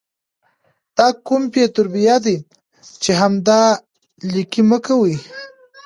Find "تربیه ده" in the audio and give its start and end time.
1.75-2.35